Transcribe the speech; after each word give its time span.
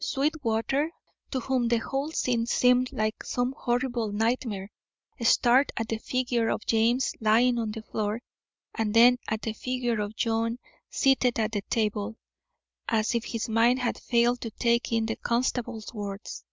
Sweetwater, 0.00 0.90
to 1.30 1.40
whom 1.40 1.66
the 1.68 1.78
whole 1.78 2.10
scene 2.10 2.44
seemed 2.44 2.92
like 2.92 3.24
some 3.24 3.54
horrible 3.56 4.12
nightmare, 4.12 4.70
stared 5.22 5.72
at 5.78 5.88
the 5.88 5.96
figure 5.96 6.50
of 6.50 6.66
James 6.66 7.12
lying 7.22 7.58
on 7.58 7.70
the 7.70 7.80
floor, 7.82 8.20
and 8.74 8.92
then 8.92 9.16
at 9.28 9.40
the 9.40 9.54
figure 9.54 10.02
of 10.02 10.14
John 10.14 10.58
seated 10.90 11.38
at 11.38 11.52
the 11.52 11.62
table, 11.70 12.16
as 12.86 13.14
if 13.14 13.24
his 13.24 13.48
mind 13.48 13.78
had 13.78 13.96
failed 13.98 14.42
to 14.42 14.50
take 14.50 14.92
in 14.92 15.06
the 15.06 15.16
constable's 15.16 15.94
words. 15.94 16.44